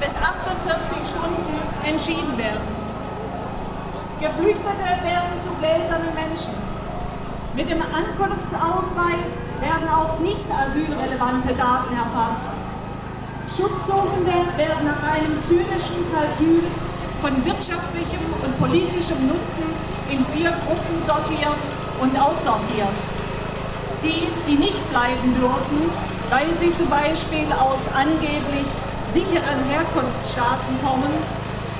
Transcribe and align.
bis 0.00 0.14
48 0.14 0.96
Stunden 1.08 1.56
entschieden 1.84 2.36
werden. 2.38 2.66
Geflüchtete 4.20 4.88
werden 5.04 5.34
zu 5.42 5.50
gläsernen 5.60 6.12
Menschen. 6.14 6.54
Mit 7.54 7.68
dem 7.70 7.80
Ankunftsausweis 7.80 9.32
werden 9.60 9.88
auch 9.88 10.18
nicht 10.20 10.44
asylrelevante 10.50 11.54
Daten 11.54 11.94
erfasst. 11.96 12.44
Schutzsuchende 13.48 14.36
werden 14.56 14.84
nach 14.84 15.02
einem 15.14 15.40
zynischen 15.40 16.04
Kalkül 16.12 16.64
von 17.20 17.32
wirtschaftlichem 17.44 18.24
und 18.44 18.58
politischem 18.58 19.28
Nutzen 19.28 19.68
in 20.10 20.24
vier 20.34 20.52
Gruppen 20.66 20.96
sortiert 21.06 21.62
und 22.00 22.12
aussortiert. 22.18 22.96
Die, 24.02 24.28
die 24.46 24.58
nicht 24.58 24.90
bleiben 24.90 25.34
dürfen, 25.40 25.90
weil 26.30 26.48
sie 26.60 26.76
zum 26.76 26.88
Beispiel 26.90 27.46
aus 27.52 27.80
angeblich 27.94 28.66
sicheren 29.16 29.64
Herkunftsstaaten 29.72 30.76
kommen, 30.84 31.08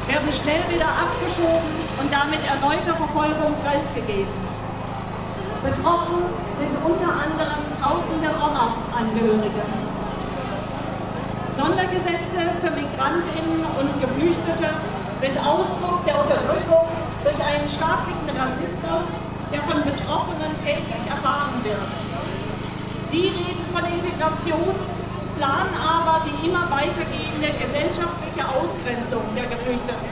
werden 0.09 0.33
schnell 0.33 0.65
wieder 0.73 0.89
abgeschoben 0.89 1.69
und 2.01 2.09
damit 2.09 2.41
erneuter 2.49 2.97
Verfolgung 2.97 3.53
preisgegeben. 3.61 4.33
Betroffen 5.61 6.25
sind 6.57 6.73
unter 6.81 7.13
anderem 7.13 7.61
tausende 7.77 8.33
Roma-Angehörige. 8.41 9.65
Sondergesetze 11.53 12.41
für 12.65 12.73
Migrantinnen 12.73 13.61
und 13.69 13.91
Geflüchtete 14.01 14.73
sind 15.21 15.37
Ausdruck 15.37 16.09
der 16.09 16.17
Unterdrückung 16.17 16.89
durch 17.21 17.41
einen 17.45 17.69
staatlichen 17.69 18.33
Rassismus, 18.33 19.05
der 19.53 19.61
von 19.69 19.85
Betroffenen 19.85 20.57
täglich 20.65 21.05
erfahren 21.05 21.61
wird. 21.65 21.85
Sie 23.11 23.29
reden 23.29 23.65
von 23.77 23.85
Integration, 23.93 24.96
planen 25.37 25.77
aber 25.77 26.25
die 26.25 26.49
immer 26.49 26.65
weitergehende 26.71 27.53
gesellschaftliche 27.61 28.43
Ausgrenzung 28.49 29.23
der 29.37 29.47
Geflüchteten. 29.47 30.09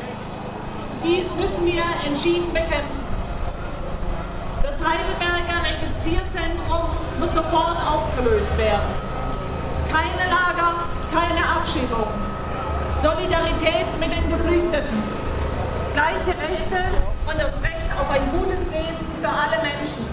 Dies 1.03 1.35
müssen 1.35 1.65
wir 1.65 1.85
entschieden 2.05 2.53
bekämpfen. 2.53 3.05
Das 4.63 4.77
Heidelberger 4.81 5.61
Registrierzentrum 5.65 6.93
muss 7.19 7.33
sofort 7.33 7.79
aufgelöst 7.81 8.57
werden. 8.59 8.89
Keine 9.89 10.25
Lager, 10.29 10.85
keine 11.13 11.43
Abschiebung. 11.57 12.09
Solidarität 12.95 13.89
mit 14.01 14.13
den 14.13 14.29
Geflüchteten. 14.29 15.03
Gleiche 15.93 16.33
Rechte 16.37 16.81
und 17.27 17.37
das 17.39 17.53
Recht 17.63 17.89
auf 17.97 18.11
ein 18.11 18.29
gutes 18.33 18.61
Leben 18.73 19.05
für 19.21 19.29
alle 19.29 19.63
Menschen 19.63 20.05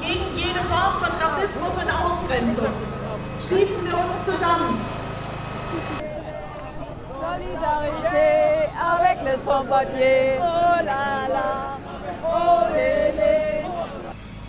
gegen 0.00 0.24
jede 0.36 0.60
Form 0.68 0.96
von 1.00 1.12
Rassismus 1.20 1.74
und 1.76 1.90
Ausgrenzung. 1.90 2.87
Schließen 3.48 3.82
wir 3.82 3.94
uns 3.94 4.26
zusammen. 4.26 4.78
Solidarité 7.18 8.68
avec 8.78 9.24
les 9.24 9.42
sans-papiers. 9.42 10.36
Oh 10.38 10.84
la 10.84 11.28
la, 11.32 11.78
oh 12.22 12.74
lele. 12.74 13.64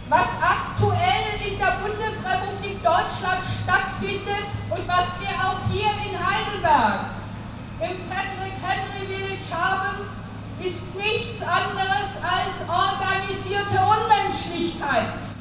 Was 0.09 0.27
aktuell 0.43 1.31
in 1.47 1.57
der 1.57 1.77
Bundesrepublik 1.81 2.83
Deutschland 2.83 3.39
stattfindet 3.45 4.51
und 4.69 4.85
was 4.85 5.21
wir 5.21 5.31
auch 5.47 5.61
hier 5.71 5.91
in 6.03 6.19
Heidelberg 6.19 7.05
im 7.79 7.95
Patrick 8.09 8.55
Henry 8.61 9.07
Village 9.07 9.49
haben, 9.55 10.09
ist 10.59 10.93
nichts 10.97 11.41
anderes 11.41 12.17
als 12.21 12.67
organisierte 12.67 13.79
Unmenschlichkeit 13.79 15.38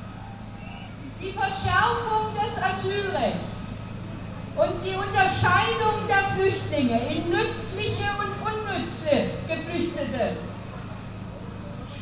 die 1.20 1.32
Verschärfung 1.32 2.32
des 2.34 2.62
Asylrechts 2.62 3.78
und 4.56 4.82
die 4.82 4.94
Unterscheidung 4.94 6.06
der 6.06 6.28
Flüchtlinge 6.34 7.00
in 7.10 7.28
nützliche 7.28 8.06
und 8.18 8.32
unnütze 8.46 9.30
Geflüchtete 9.46 10.36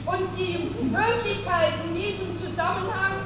und 0.04 0.36
die 0.36 0.70
Möglichkeit 0.84 1.74
in 1.84 1.94
diesem 1.94 2.34
Zusammenhang, 2.34 3.24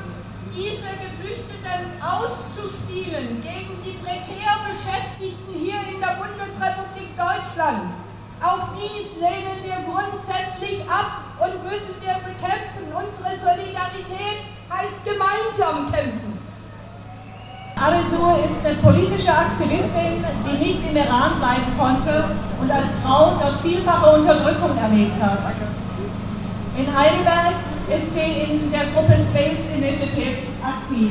diese 0.55 0.89
Geflüchteten 0.97 2.01
auszuspielen 2.01 3.41
gegen 3.43 3.79
die 3.85 3.99
prekär 4.03 4.65
Beschäftigten 4.67 5.55
hier 5.55 5.81
in 5.93 6.01
der 6.01 6.17
Bundesrepublik 6.17 7.17
Deutschland. 7.17 7.93
Auch 8.43 8.71
dies 8.75 9.21
lehnen 9.21 9.61
wir 9.63 9.85
grundsätzlich 9.85 10.89
ab 10.89 11.21
und 11.39 11.63
müssen 11.65 11.95
wir 12.01 12.15
bekämpfen. 12.25 12.89
Unsere 12.91 13.37
Solidarität 13.37 14.41
heißt 14.71 15.05
gemeinsam 15.05 15.91
kämpfen. 15.91 16.39
Arizur 17.77 18.39
ist 18.45 18.65
eine 18.65 18.77
politische 18.77 19.33
Aktivistin, 19.33 20.23
die 20.45 20.65
nicht 20.65 20.81
im 20.89 20.97
Iran 20.97 21.39
bleiben 21.39 21.73
konnte 21.79 22.25
und 22.61 22.71
als 22.71 22.99
Frau 23.03 23.33
dort 23.41 23.57
vielfache 23.63 24.17
Unterdrückung 24.17 24.77
erlebt 24.77 25.21
hat. 25.21 25.53
In 26.77 26.87
Heidelberg 26.87 27.55
ist 27.89 28.15
sie 28.15 28.43
in 28.43 28.71
der 28.71 28.85
Gruppe 28.95 29.15
Space 29.15 29.65
Initiative 29.75 30.37
aktiv. 30.63 31.11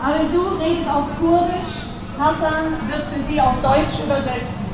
Arizur 0.00 0.60
redet 0.60 0.88
auf 0.88 1.04
Kurdisch, 1.18 1.90
Hassan 2.18 2.76
wird 2.88 3.02
für 3.12 3.22
sie 3.26 3.40
auf 3.40 3.54
Deutsch 3.62 4.04
übersetzen. 4.04 4.64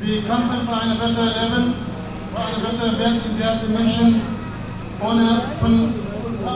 Wir 0.00 0.22
kämpfen 0.22 0.66
für 0.66 0.80
ein 0.80 0.98
besseres 0.98 1.34
Leben, 1.34 1.74
für 2.32 2.40
eine 2.40 2.64
bessere 2.64 2.98
Welt, 2.98 3.20
in 3.26 3.36
der 3.36 3.56
die 3.56 3.72
Menschen 3.72 4.37
ohne 5.00 5.42
von 5.60 5.94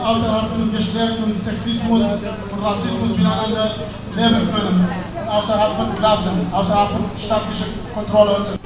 außerhalb 0.03 0.47
von 0.47 0.71
Geschlecht 0.71 1.17
und 1.23 1.41
Sexismus 1.41 2.19
und 2.51 2.63
Rassismus 2.63 3.17
miteinander 3.17 3.71
leben 4.15 4.47
können, 4.47 4.87
außerhalb 5.29 5.75
von 5.75 5.95
Klassen, 5.95 6.47
außerhalb 6.51 6.89
von 6.89 7.05
staatlicher 7.17 7.65
Kontrolle. 7.93 8.59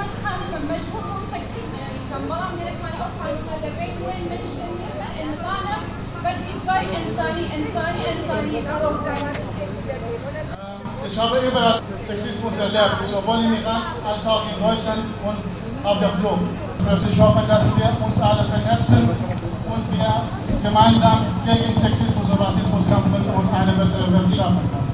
Ich 11.09 11.23
habe 11.23 11.37
überall 11.39 11.79
Sexismus 12.05 12.53
erlebt, 12.59 12.97
sowohl 13.09 13.37
im 13.37 13.53
Iran 13.53 13.81
als 14.05 14.27
auch 14.27 14.43
in 14.43 14.61
Deutschland 14.61 14.99
und 15.25 15.87
auf 15.87 15.99
der 15.99 16.09
Flucht. 16.09 16.41
Ich 17.09 17.19
hoffe, 17.19 17.43
dass 17.47 17.65
wir 17.75 18.05
uns 18.05 18.19
alle 18.19 18.43
vernetzen 18.45 19.09
wir 19.91 20.23
gemeinsam 20.63 21.25
gegen 21.45 21.73
Sexismus 21.73 22.29
und 22.29 22.39
Rassismus 22.39 22.87
kämpfen 22.87 23.23
und 23.35 23.53
eine 23.53 23.73
bessere 23.73 24.11
Welt 24.13 24.35
schaffen 24.35 24.87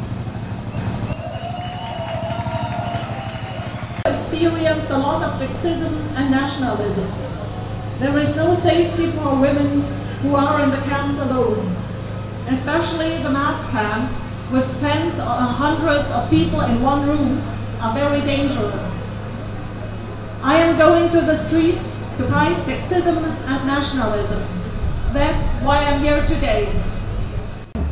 experience 4.34 4.90
a 4.90 4.98
lot 4.98 5.22
of 5.22 5.32
sexism 5.32 5.94
and 6.18 6.32
nationalism. 6.32 7.08
There 8.00 8.18
is 8.18 8.36
no 8.36 8.54
safety 8.56 9.12
for 9.12 9.40
women 9.40 9.82
who 10.22 10.36
are 10.36 10.62
in 10.62 10.70
the 10.72 10.82
camps 10.90 11.20
alone, 11.20 11.66
especially 12.50 13.18
the 13.24 13.30
mass 13.30 13.70
camps 13.72 14.28
with 14.52 14.68
tens 14.82 15.20
or 15.20 15.26
hundreds 15.26 16.12
of 16.12 16.30
people 16.30 16.62
in 16.62 16.82
one 16.82 17.08
room 17.08 17.42
are 17.80 17.94
very 17.94 18.22
dangerous. 18.22 19.00
I 20.44 20.56
am 20.58 20.78
going 20.78 21.10
to 21.12 21.22
the 21.22 21.36
streets 21.36 22.00
to 22.18 22.24
fight 22.24 22.58
sexism 22.58 23.24
and 23.48 23.68
nationalism. 23.68 24.63
That's 25.14 25.62
why 25.62 25.78
I'm 25.78 26.00
here 26.00 26.26
today. 26.26 26.68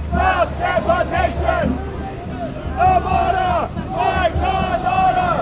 Stop 0.10 0.50
deportation! 0.58 1.78
No 2.76 2.90
border! 3.06 3.70
Fight 3.94 4.34
law 4.42 4.74
and 4.74 4.86
order! 5.00 5.36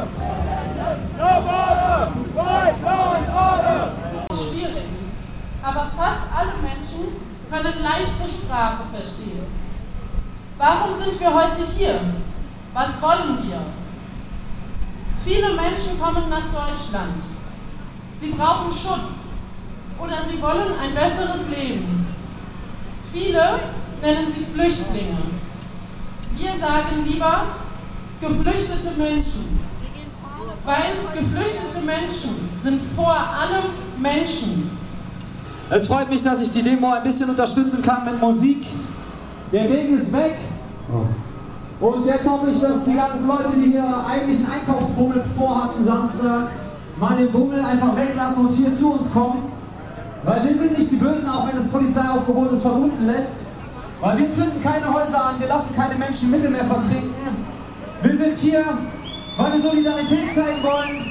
No 1.17 1.31
border! 1.47 1.99
Fight 2.35 2.75
law 2.83 3.15
and 3.15 3.29
order! 3.31 3.79
Schwierig. 4.33 4.89
Aber 5.63 5.89
fast 5.95 6.21
alle 6.35 6.51
Menschen 6.61 7.15
können 7.49 7.81
leichte 7.81 8.27
Sprache 8.27 8.83
verstehen. 8.91 9.47
Warum 10.57 10.93
sind 10.93 11.17
wir 11.17 11.33
heute 11.33 11.63
hier? 11.63 12.01
Was 12.73 13.01
wollen 13.01 13.41
wir? 13.41 13.61
Viele 15.23 15.53
Menschen 15.53 15.97
kommen 15.97 16.27
nach 16.29 16.51
Deutschland. 16.51 17.23
Sie 18.19 18.31
brauchen 18.31 18.69
Schutz 18.69 19.18
oder 19.99 20.15
sie 20.29 20.41
wollen 20.41 20.73
ein 20.81 20.93
besseres 20.95 21.49
Leben. 21.49 22.05
Viele 23.11 23.59
nennen 24.01 24.27
sie 24.33 24.45
Flüchtlinge. 24.45 25.17
Wir 26.37 26.51
sagen 26.59 27.05
lieber 27.05 27.43
geflüchtete 28.21 28.91
Menschen, 28.97 29.59
weil 30.65 30.93
geflüchtete 31.13 31.79
Menschen 31.85 32.49
sind 32.61 32.79
vor 32.95 33.13
allem 33.13 33.65
Menschen. 34.01 34.71
Es 35.69 35.87
freut 35.87 36.09
mich, 36.09 36.23
dass 36.23 36.41
ich 36.41 36.51
die 36.51 36.63
Demo 36.63 36.91
ein 36.93 37.03
bisschen 37.03 37.29
unterstützen 37.29 37.81
kann 37.81 38.05
mit 38.05 38.19
Musik. 38.19 38.65
Der 39.51 39.63
Regen 39.63 39.97
ist 39.97 40.13
weg. 40.13 40.37
Und 41.79 42.05
jetzt 42.05 42.27
hoffe 42.27 42.49
ich, 42.49 42.59
dass 42.59 42.83
die 42.85 42.93
ganzen 42.93 43.27
Leute, 43.27 43.51
die 43.55 43.71
hier 43.71 44.05
eigentlich 44.05 44.37
einen 44.39 44.51
Einkaufsbummel 44.51 45.23
vorhatten 45.37 45.83
Samstag, 45.83 46.49
mal 46.99 47.15
den 47.15 47.31
Bummel 47.31 47.63
einfach 47.63 47.95
weglassen 47.95 48.45
und 48.45 48.51
hier 48.51 48.75
zu 48.75 48.93
uns 48.93 49.11
kommen. 49.11 49.58
Weil 50.23 50.43
wir 50.43 50.57
sind 50.57 50.77
nicht 50.77 50.91
die 50.91 50.97
Bösen, 50.97 51.29
auch 51.29 51.47
wenn 51.47 51.55
das 51.55 51.67
Polizeiaufgebot 51.67 52.51
es 52.51 52.61
vermuten 52.61 53.05
lässt. 53.05 53.47
Weil 54.01 54.17
wir 54.17 54.29
zünden 54.29 54.61
keine 54.63 54.93
Häuser 54.93 55.25
an, 55.25 55.39
wir 55.39 55.47
lassen 55.47 55.75
keine 55.75 55.95
Menschen 55.95 56.25
im 56.25 56.31
Mittelmeer 56.31 56.65
vertrinken. 56.65 57.45
Wir 58.01 58.17
sind 58.17 58.35
hier, 58.37 58.63
weil 59.37 59.53
wir 59.53 59.61
Solidarität 59.61 60.33
zeigen 60.33 60.63
wollen 60.63 61.05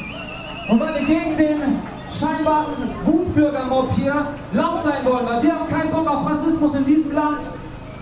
und 0.70 0.80
weil 0.80 0.94
wir 0.94 1.06
gegen 1.06 1.36
den 1.36 1.82
scheinbaren 2.10 2.90
Wutbürgermob 3.04 3.92
hier 3.94 4.26
laut 4.52 4.82
sein 4.82 5.04
wollen, 5.04 5.26
weil 5.26 5.42
wir 5.42 5.54
haben 5.54 5.68
keinen 5.68 5.90
Bock 5.90 6.08
auf 6.08 6.30
Rassismus 6.30 6.74
in 6.74 6.84
diesem 6.84 7.12
Land 7.12 7.50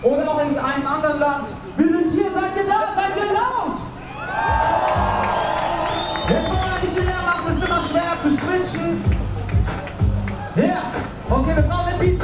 oder 0.02 0.30
auch 0.30 0.40
in 0.40 0.56
einem 0.56 0.86
anderen 0.86 1.18
Land. 1.18 1.48
Wir 1.76 1.88
sind 1.88 2.10
hier, 2.10 2.30
seid 2.32 2.56
ihr 2.56 2.66
da, 2.66 2.80
seid 2.94 3.16
ihr 3.16 3.32
laut? 3.32 3.76
Wir 6.28 6.38
ein 6.38 6.80
bisschen 6.80 7.06
mehr 7.06 7.22
machen, 7.24 7.44
es 7.48 7.56
ist 7.56 7.64
immer 7.64 7.80
schwer 7.80 8.12
zu 8.22 8.30
switchen. 8.30 9.02
Ja, 10.56 10.62
yeah. 10.62 10.82
okay, 11.28 11.54
wir 11.54 11.62
brauchen 11.64 11.98
den 11.98 12.16
Beat 12.16 12.18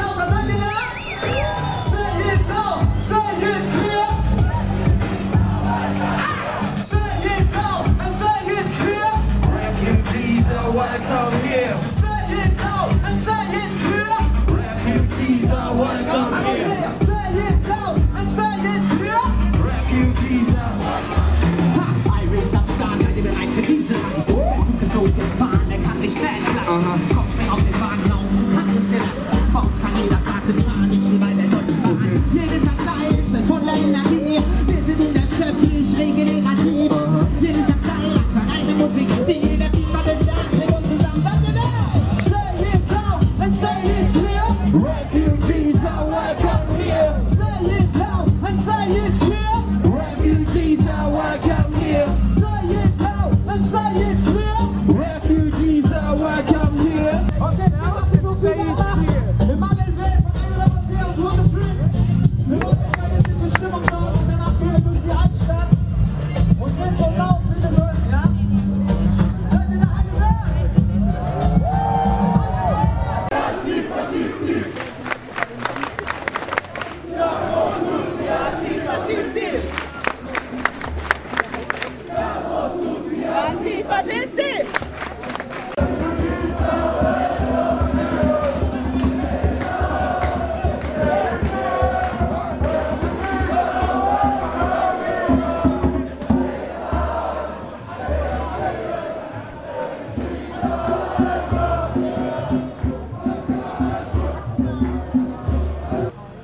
Right 44.72 45.21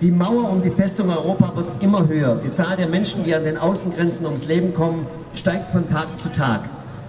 Die 0.00 0.12
Mauer 0.12 0.48
um 0.52 0.62
die 0.62 0.70
Festung 0.70 1.10
Europa 1.10 1.56
wird 1.56 1.72
immer 1.80 2.06
höher. 2.06 2.36
Die 2.36 2.52
Zahl 2.52 2.76
der 2.76 2.86
Menschen, 2.86 3.24
die 3.24 3.34
an 3.34 3.42
den 3.42 3.56
Außengrenzen 3.56 4.24
ums 4.26 4.46
Leben 4.46 4.72
kommen, 4.72 5.06
steigt 5.34 5.72
von 5.72 5.90
Tag 5.90 6.16
zu 6.16 6.30
Tag. 6.30 6.60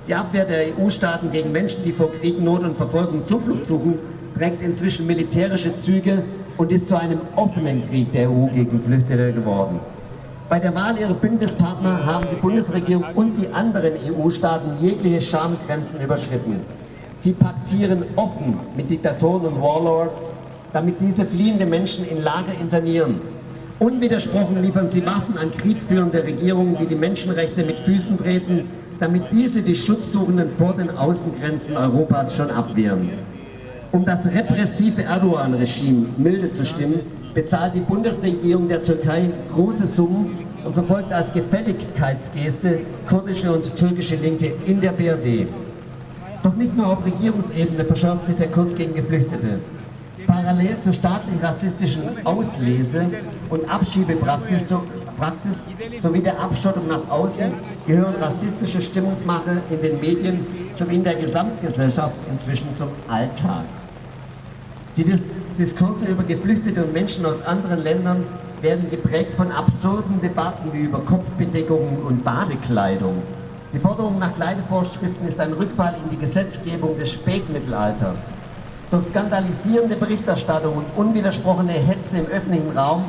Die 0.07 0.15
Abwehr 0.15 0.43
der 0.43 0.75
EU-Staaten 0.75 1.31
gegen 1.31 1.51
Menschen, 1.51 1.83
die 1.83 1.91
vor 1.91 2.11
Krieg, 2.11 2.41
Not 2.41 2.63
und 2.63 2.75
Verfolgung 2.75 3.23
Zuflucht 3.23 3.63
suchen, 3.63 3.99
trägt 4.35 4.63
inzwischen 4.63 5.05
militärische 5.05 5.75
Züge 5.75 6.23
und 6.57 6.71
ist 6.71 6.87
zu 6.87 6.99
einem 6.99 7.19
offenen 7.35 7.87
Krieg 7.87 8.11
der 8.11 8.27
EU 8.27 8.47
gegen 8.47 8.81
Flüchtende 8.81 9.33
geworden. 9.33 9.79
Bei 10.49 10.57
der 10.57 10.73
Wahl 10.73 10.97
ihrer 10.97 11.13
Bündnispartner 11.13 12.07
haben 12.07 12.25
die 12.31 12.41
Bundesregierung 12.41 13.05
und 13.13 13.35
die 13.35 13.53
anderen 13.53 13.93
EU-Staaten 14.03 14.83
jegliche 14.83 15.21
Schamgrenzen 15.21 16.01
überschritten. 16.01 16.61
Sie 17.17 17.33
paktieren 17.33 18.03
offen 18.15 18.57
mit 18.75 18.89
Diktatoren 18.89 19.45
und 19.45 19.61
Warlords, 19.61 20.31
damit 20.73 21.01
diese 21.01 21.25
fliehende 21.25 21.65
Menschen 21.65 22.07
in 22.07 22.21
Lager 22.21 22.53
internieren. 22.59 23.15
Unwidersprochen 23.79 24.61
liefern 24.61 24.91
sie 24.91 25.05
Waffen 25.05 25.37
an 25.37 25.51
kriegführende 25.51 26.23
Regierungen, 26.23 26.77
die 26.77 26.85
die 26.85 26.95
Menschenrechte 26.95 27.63
mit 27.63 27.79
Füßen 27.79 28.17
treten, 28.17 28.69
damit 28.99 29.23
diese 29.31 29.61
die 29.61 29.75
Schutzsuchenden 29.75 30.49
vor 30.57 30.73
den 30.73 30.89
Außengrenzen 30.89 31.77
Europas 31.77 32.35
schon 32.35 32.51
abwehren. 32.51 33.09
Um 33.91 34.05
das 34.05 34.25
repressive 34.25 35.03
Erdogan-Regime 35.03 36.07
milde 36.17 36.51
zu 36.51 36.65
stimmen, 36.65 36.99
bezahlt 37.33 37.75
die 37.75 37.79
Bundesregierung 37.79 38.67
der 38.67 38.81
Türkei 38.81 39.29
große 39.51 39.87
Summen 39.87 40.37
und 40.65 40.73
verfolgt 40.73 41.13
als 41.13 41.31
Gefälligkeitsgeste 41.31 42.81
kurdische 43.07 43.51
und 43.51 43.75
türkische 43.75 44.17
Linke 44.17 44.51
in 44.65 44.81
der 44.81 44.91
BRD. 44.91 45.47
Doch 46.43 46.55
nicht 46.55 46.75
nur 46.75 46.87
auf 46.87 47.05
Regierungsebene 47.05 47.85
verschärft 47.85 48.27
sich 48.27 48.35
der 48.35 48.47
Kurs 48.47 48.75
gegen 48.75 48.93
Geflüchtete. 48.93 49.59
Parallel 50.27 50.77
zur 50.81 50.93
staatlich 50.93 51.41
rassistischen 51.41 52.25
Auslese 52.25 53.05
und 53.49 53.69
Abschiebepraxis 53.69 54.69
so, 54.69 54.83
Praxis 55.17 55.57
sowie 56.01 56.21
der 56.21 56.39
Abschottung 56.39 56.87
nach 56.87 57.09
außen 57.09 57.51
gehören 57.85 58.15
rassistische 58.15 58.81
Stimmungsmache 58.81 59.61
in 59.69 59.81
den 59.81 59.99
Medien 59.99 60.45
sowie 60.75 60.95
in 60.95 61.03
der 61.03 61.15
Gesamtgesellschaft 61.15 62.15
inzwischen 62.31 62.73
zum 62.75 62.89
Alltag. 63.07 63.65
Die 64.95 65.03
Dis 65.03 65.21
Diskurse 65.57 66.05
über 66.05 66.23
Geflüchtete 66.23 66.85
und 66.85 66.93
Menschen 66.93 67.25
aus 67.25 67.45
anderen 67.45 67.83
Ländern 67.83 68.23
werden 68.61 68.89
geprägt 68.89 69.33
von 69.33 69.51
absurden 69.51 70.21
Debatten 70.21 70.71
wie 70.71 70.83
über 70.83 70.99
Kopfbedeckungen 70.99 72.01
und 72.03 72.23
Badekleidung. 72.23 73.21
Die 73.73 73.79
Forderung 73.79 74.19
nach 74.19 74.33
Kleidevorschriften 74.35 75.27
ist 75.27 75.39
ein 75.39 75.51
Rückfall 75.51 75.95
in 76.01 76.09
die 76.11 76.17
Gesetzgebung 76.17 76.97
des 76.97 77.11
Spätmittelalters. 77.11 78.31
Durch 78.91 79.05
skandalisierende 79.05 79.95
Berichterstattung 79.95 80.77
und 80.77 80.85
unwidersprochene 80.97 81.73
Hetze 81.73 82.17
im 82.17 82.25
öffentlichen 82.25 82.75
Raum 82.75 83.03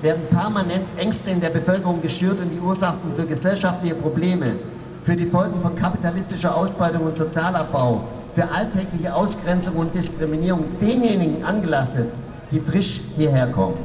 werden 0.00 0.22
permanent 0.30 0.84
Ängste 0.96 1.30
in 1.30 1.40
der 1.40 1.50
Bevölkerung 1.50 2.00
geschürt 2.00 2.38
und 2.40 2.50
die 2.50 2.60
Ursachen 2.60 3.12
für 3.16 3.26
gesellschaftliche 3.26 3.96
Probleme, 3.96 4.54
für 5.02 5.16
die 5.16 5.26
Folgen 5.26 5.60
von 5.60 5.74
kapitalistischer 5.74 6.56
Ausbeutung 6.56 7.02
und 7.06 7.16
Sozialabbau, 7.16 8.04
für 8.36 8.48
alltägliche 8.48 9.12
Ausgrenzung 9.12 9.74
und 9.74 9.92
Diskriminierung 9.92 10.66
denjenigen 10.80 11.44
angelastet, 11.44 12.14
die 12.52 12.60
frisch 12.60 13.00
hierher 13.16 13.48
kommen. 13.48 13.78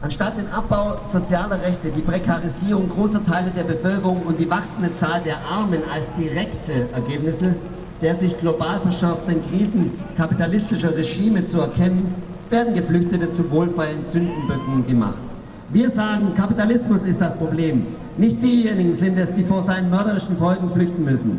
Anstatt 0.00 0.38
den 0.38 0.50
Abbau 0.50 0.96
sozialer 1.04 1.60
Rechte, 1.60 1.90
die 1.90 2.00
Prekarisierung 2.00 2.88
großer 2.88 3.22
Teile 3.22 3.50
der 3.50 3.64
Bevölkerung 3.64 4.22
und 4.22 4.40
die 4.40 4.50
wachsende 4.50 4.94
Zahl 4.96 5.20
der 5.24 5.36
Armen 5.50 5.82
als 5.92 6.06
direkte 6.18 6.88
Ergebnisse 6.94 7.54
der 8.02 8.16
sich 8.16 8.38
global 8.40 8.80
verschärften 8.80 9.40
Krisen 9.48 9.92
kapitalistischer 10.16 10.94
Regime 10.94 11.46
zu 11.46 11.60
erkennen, 11.60 12.14
werden 12.50 12.74
Geflüchtete 12.74 13.32
zu 13.32 13.50
wohlfeilen 13.50 14.04
Sündenböcken 14.04 14.84
gemacht. 14.86 15.22
Wir 15.70 15.90
sagen, 15.90 16.34
Kapitalismus 16.36 17.04
ist 17.04 17.20
das 17.20 17.36
Problem. 17.38 17.86
Nicht 18.18 18.42
diejenigen 18.42 18.92
sind 18.92 19.18
es, 19.18 19.30
die 19.30 19.44
vor 19.44 19.62
seinen 19.62 19.88
mörderischen 19.88 20.36
Folgen 20.36 20.70
flüchten 20.70 21.04
müssen. 21.04 21.38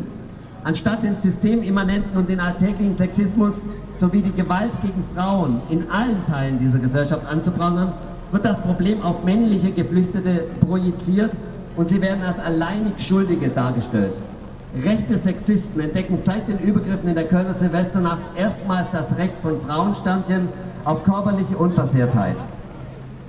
Anstatt 0.64 1.04
den 1.04 1.16
systemimmanenten 1.22 2.16
und 2.16 2.28
den 2.28 2.40
alltäglichen 2.40 2.96
Sexismus 2.96 3.54
sowie 4.00 4.22
die 4.22 4.32
Gewalt 4.32 4.72
gegen 4.82 5.04
Frauen 5.14 5.60
in 5.68 5.84
allen 5.90 6.24
Teilen 6.26 6.58
dieser 6.58 6.78
Gesellschaft 6.78 7.30
anzuprangern, 7.30 7.92
wird 8.32 8.44
das 8.44 8.60
Problem 8.62 9.02
auf 9.02 9.22
männliche 9.22 9.70
Geflüchtete 9.70 10.46
projiziert 10.66 11.30
und 11.76 11.88
sie 11.88 12.00
werden 12.00 12.22
als 12.26 12.40
alleinig 12.40 12.94
Schuldige 12.98 13.50
dargestellt. 13.50 14.14
Rechte 14.82 15.16
Sexisten 15.16 15.80
entdecken 15.80 16.18
seit 16.20 16.48
den 16.48 16.58
Übergriffen 16.58 17.08
in 17.08 17.14
der 17.14 17.28
Kölner 17.28 17.54
Silvesternacht 17.54 18.18
erstmals 18.36 18.88
das 18.90 19.16
Recht 19.16 19.34
von 19.40 19.60
Frauensternchen 19.60 20.48
auf 20.84 21.04
körperliche 21.04 21.56
Unversehrtheit. 21.56 22.34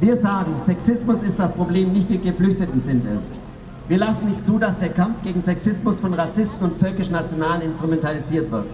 Wir 0.02 0.18
sagen, 0.18 0.56
Sexismus 0.66 1.22
ist 1.22 1.38
das 1.38 1.52
Problem, 1.52 1.94
nicht 1.94 2.10
die 2.10 2.20
Geflüchteten 2.20 2.82
sind 2.82 3.06
es. 3.16 3.30
Wir 3.88 4.00
lassen 4.00 4.28
nicht 4.28 4.44
zu, 4.44 4.58
dass 4.58 4.78
der 4.78 4.90
Kampf 4.90 5.22
gegen 5.24 5.40
Sexismus 5.40 6.00
von 6.00 6.16
Rassisten 6.16 6.58
und 6.62 6.80
völkisch-Nationalen 6.80 7.62
instrumentalisiert 7.62 8.52
wird. 8.52 8.74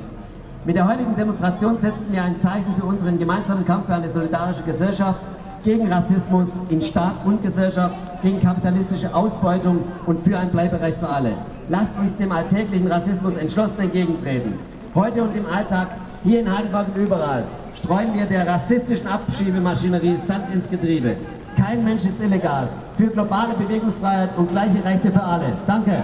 Mit 0.64 0.78
der 0.78 0.88
heutigen 0.88 1.18
Demonstration 1.18 1.78
setzen 1.78 2.08
wir 2.12 2.24
ein 2.24 2.40
Zeichen 2.40 2.74
für 2.80 2.86
unseren 2.86 3.20
gemeinsamen 3.20 3.66
Kampf 3.66 3.88
für 3.88 3.96
eine 3.96 4.14
solidarische 4.14 4.64
Gesellschaft, 4.64 5.20
gegen 5.66 5.92
Rassismus 5.92 6.48
in 6.70 6.82
Staat 6.82 7.26
und 7.26 7.44
Gesellschaft, 7.44 7.96
gegen 8.24 8.40
kapitalistische 8.40 9.14
Ausbeutung 9.14 9.80
und 10.06 10.24
für 10.24 10.40
ein 10.40 10.50
Bleiberecht 10.50 11.00
für 11.00 11.10
alle. 11.10 11.34
Lasst 11.72 11.98
uns 11.98 12.14
dem 12.18 12.30
alltäglichen 12.34 12.92
Rassismus 12.92 13.38
entschlossen 13.38 13.80
entgegentreten. 13.80 14.56
Heute 14.94 15.24
und 15.24 15.34
im 15.38 15.46
Alltag, 15.46 15.88
hier 16.22 16.42
in 16.42 16.54
Heidelberg 16.54 16.88
und 16.94 17.02
überall, 17.02 17.46
streuen 17.82 18.14
wir 18.14 18.26
der 18.26 18.46
rassistischen 18.46 19.08
Abschiebemaschinerie 19.08 20.18
Sand 20.28 20.54
ins 20.54 20.70
Getriebe. 20.70 21.16
Kein 21.56 21.86
Mensch 21.86 22.04
ist 22.04 22.20
illegal. 22.22 22.68
Für 22.98 23.08
globale 23.08 23.54
Bewegungsfreiheit 23.54 24.32
und 24.36 24.52
gleiche 24.52 24.84
Rechte 24.84 25.12
für 25.12 25.24
alle. 25.24 25.46
Danke. 25.66 26.04